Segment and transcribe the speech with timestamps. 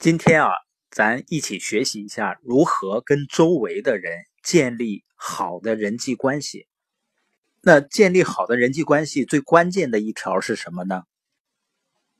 [0.00, 0.48] 今天啊，
[0.90, 6.66] 咱一起学习一下如何跟周围的人建立好的人际关系。
[7.60, 11.02] 那建立好的人际关系最关键的一条是什么呢？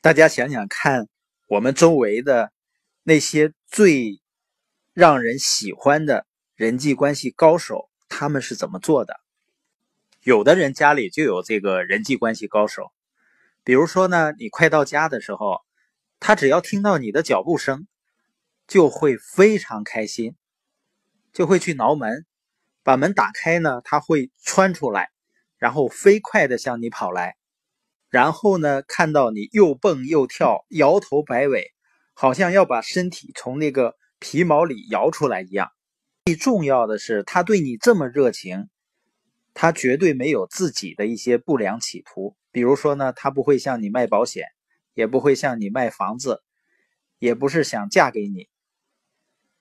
[0.00, 1.06] 大家想想看，
[1.48, 2.50] 我们周围的
[3.02, 4.22] 那些最
[4.94, 6.24] 让人喜欢的
[6.54, 9.20] 人际关系高手，他们是怎么做的？
[10.22, 12.90] 有的人家里就有这个人际关系高手，
[13.62, 15.65] 比如说呢，你快到家的时候。
[16.26, 17.86] 他只要听到你的脚步声，
[18.66, 20.34] 就会非常开心，
[21.32, 22.26] 就会去挠门，
[22.82, 25.10] 把门打开呢，他会窜出来，
[25.56, 27.36] 然后飞快的向你跑来，
[28.10, 31.72] 然后呢，看到你又蹦又跳，摇头摆尾，
[32.12, 35.70] 好像要把身体从那个皮毛里摇出来一样。
[36.24, 38.68] 最重要的是，他对你这么热情，
[39.54, 44.46] 他绝对没有自己的一些不良企图，比如说呢，他不会向你卖保险。
[44.96, 46.42] 也不会向你卖房子，
[47.18, 48.48] 也不是想嫁给你。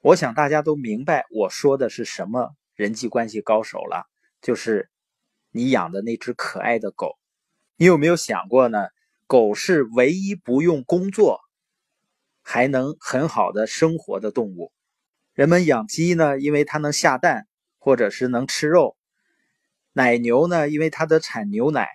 [0.00, 4.06] 我想大家都明白我说的是什么人际关系高手了，
[4.40, 4.88] 就是
[5.50, 7.18] 你养的那只可爱的狗。
[7.76, 8.86] 你有没有想过呢？
[9.26, 11.40] 狗是唯一不用工作
[12.40, 14.72] 还能很好的生活的动物。
[15.32, 18.96] 人们养鸡呢，因为它能下蛋，或者是能吃肉；
[19.92, 21.88] 奶牛呢，因为它的产牛奶。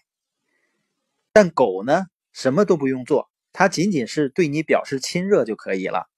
[1.31, 2.07] 但狗呢？
[2.31, 6.09] 什么都不用做，他仅仅是对你表示亲热就可以了。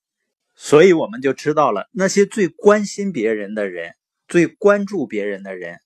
[0.56, 3.96] 所以我们就知道了，那些最关心别人的人，
[4.28, 5.80] 最关注别人的人，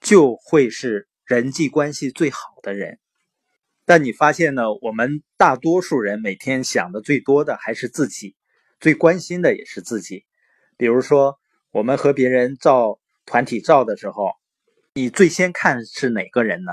[0.00, 2.98] 就会是人际关系最好的人。
[3.84, 4.72] 但你发现呢？
[4.80, 8.36] 我们大多数人每天想的最多的还是自己，
[8.78, 10.24] 最关心的也是自己。
[10.76, 11.38] 比如说，
[11.70, 14.32] 我们和别人照团体照的时候，
[14.94, 16.72] 你最先看是哪个人呢？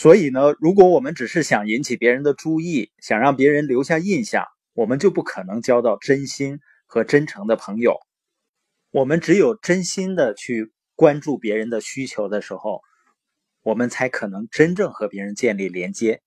[0.00, 7.98] 所以呢，如果我们只是想引起别人的注意，想让别人留下印象，我们就不可能交到真心和真诚的朋友。
[8.92, 12.80] 我们只有真心的去关注别人的需求的时候，
[13.60, 16.22] 我们才可能真正和别人建立连接。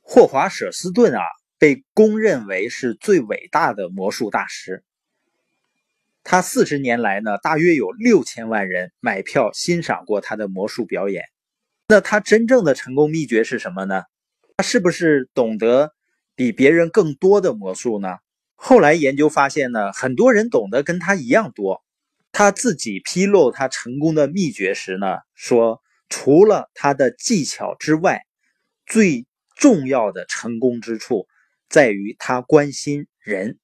[0.00, 1.22] 霍华·舍斯顿啊，
[1.56, 4.82] 被公认为是最伟大的魔术大师。
[6.24, 11.26] 他四十年来呢，大约有六千万人买票欣赏过他的魔术表演。
[11.92, 14.04] 那他真正的成功秘诀是什么呢？
[14.56, 15.92] 他是不是懂得
[16.34, 18.16] 比别人更多的魔术呢？
[18.54, 21.84] 后来研究发现呢，很多人懂得跟他一样多。
[22.32, 28.22] 他自己披露他成功的秘诀时呢，说除了他的技巧之外，
[28.86, 31.26] 最重要的成功之处
[31.68, 33.58] 在于他关心人。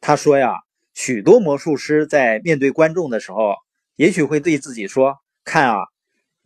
[0.00, 0.52] 他说呀，
[0.94, 3.56] 许多魔术师在面对观众的时候，
[3.96, 5.78] 也许会对自己说：“看啊。”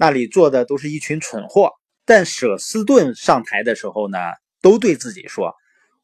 [0.04, 1.74] 那里坐的都是一群蠢货，
[2.04, 4.18] 但舍斯顿上台的时候呢，
[4.60, 5.54] 都对自己说：“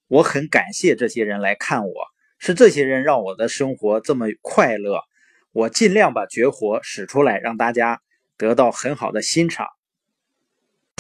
[0.07, 1.93] 我很感谢这些人来看我，
[2.39, 5.01] 是这些人让我的生活这么快乐。
[5.51, 8.01] 我尽量把绝活使出来，让大家
[8.37, 9.67] 得到很好的欣赏。”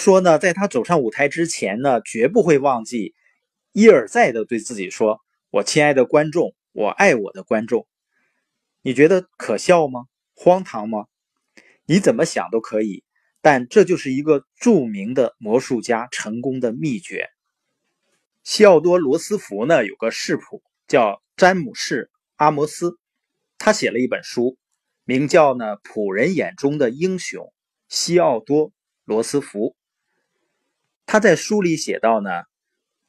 [0.03, 3.15] 说呢，在他走上舞台之前呢，绝不会忘记
[3.70, 5.20] 一而再的对自己说
[5.50, 7.86] ：“我亲爱的观众，我爱我的观众。”
[8.82, 10.06] 你觉得可笑吗？
[10.34, 11.04] 荒唐吗？
[11.91, 13.03] 你怎么想都可以，
[13.41, 17.31] 但这就是一个著名的魔术家成功的秘诀。
[18.43, 22.98] 西奥多·罗斯福呢有个世仆叫詹姆士·阿摩斯，
[23.56, 24.59] 他写了一本书，
[25.04, 27.50] 名叫呢《仆人眼中的英雄
[27.88, 28.69] 西奥多·
[29.06, 29.71] 罗斯福》。
[31.06, 32.31] 他在书里写到呢，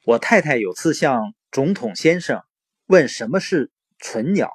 [0.06, 2.42] 我太太有次向总统先生
[2.86, 4.48] 问什么是纯鸟，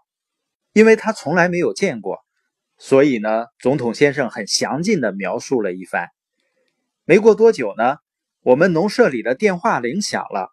[0.73, 2.14] 因为他从来没有见过。
[2.77, 6.09] 所以呢，总统先生很详尽的描述了一番。
[7.05, 7.97] 没过多久呢，
[8.41, 10.51] 我们农舍里的电话铃响了。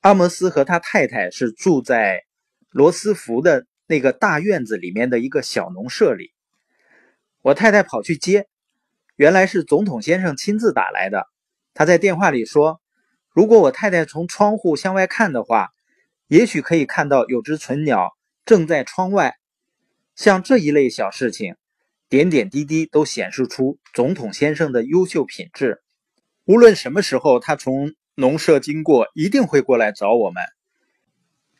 [0.00, 2.24] 阿摩斯和他太太是住在
[2.70, 6.32] 罗斯福的那个大院子里面的一个小农舍里。
[7.40, 8.46] 我太太跑去接，
[9.16, 11.26] 原来是总统先生亲自打来的。
[11.72, 12.80] 他在电话里说
[13.34, 15.70] ：“如果我太太从窗户向外看的话，
[16.28, 18.12] 也许可以看到有只纯鸟
[18.44, 19.36] 正在窗外。”
[20.14, 21.56] 像这一类小事情，
[22.08, 25.82] 点点滴滴都显示出总统先生的优秀品质。
[26.44, 30.42] 无论什么时候他从农舍经过，一定会过来找我们。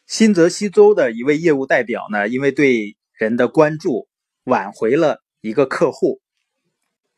[0.06, 4.06] 新泽西州的一位业务代表呢，因为对人的关注，
[4.45, 6.21] 挽回了一个客户。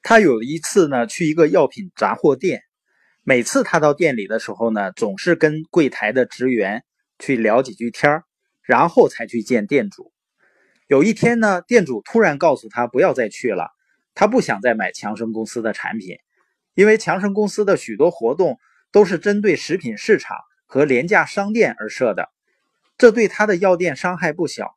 [0.03, 2.62] 他有一次呢，去一个药品杂货店，
[3.25, 6.85] 每次他到店里的时候呢，总是跟柜台的职员
[7.19, 8.23] 去聊几句天
[8.62, 10.12] 然后才去见店主。
[10.88, 13.73] 有一天呢，店主突然告诉他不要再去了，
[14.15, 16.19] 他不想再买强生公司的产品，
[16.75, 18.59] 因为强生公司的许多活动
[18.93, 22.31] 都是针对食品市场和廉价商店而设的，
[22.97, 24.77] 这对他的药店伤害不小。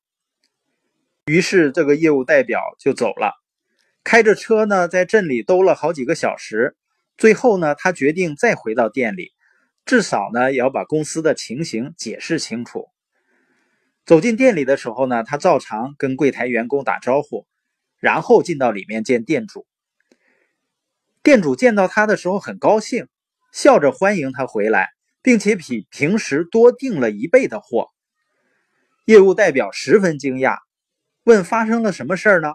[1.25, 3.35] 于是，这个业务代表就走了，
[4.03, 6.75] 开着车呢，在镇里兜了好几个小时。
[7.17, 9.33] 最后呢，他决定再回到店里，
[9.85, 12.87] 至少呢，也要把公司的情形解释清楚。
[14.09, 17.45] 走进店里的时候呢，他照常跟柜台员工打招呼，
[17.99, 19.67] 然后进到里面见店主。
[21.21, 23.07] 店主见到他的时候很高兴，
[23.51, 24.89] 笑着欢迎他回来，
[25.21, 27.89] 并且比平时多订了一倍的货。
[29.05, 30.57] 业务代表十分惊讶。
[31.23, 32.53] 问发生了什么事儿呢？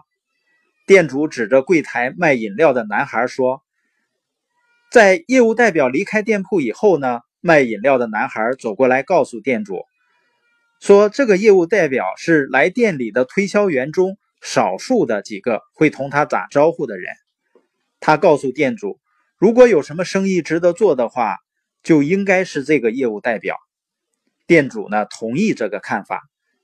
[0.85, 3.63] 店主指着柜台卖饮料的男孩说
[4.91, 9.85] ：“在业务代表离开店铺以后呢，卖饮料的男孩走过来告诉店主，
[10.79, 17.13] 说这个业务代表是来店里的推销员中少数的几个会同他打招呼的人。
[17.99, 18.99] 他告诉店主，
[19.37, 21.37] 如果有什么生意值得做的话，
[21.83, 23.55] 就应该是这个业务代表。
[24.47, 26.21] 店主呢同意这个看法，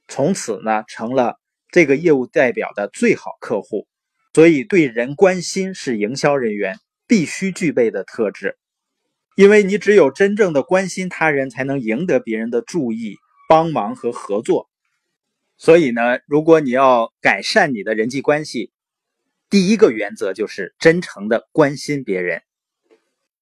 [0.08, 1.38] 从此呢成了。”
[1.74, 3.88] 这个业务代表的最好客户，
[4.34, 6.75] 所以对人关心是营销人员
[7.07, 8.57] 必须具备的特质。
[9.38, 13.16] 因为你只有真正的关心他人，才能赢得别人的注意、
[13.51, 14.69] 帮忙和合作。
[15.57, 18.71] 所以呢，如果你要改善你的人际关系，
[19.50, 22.44] 第一个原则就是真诚的关心别人。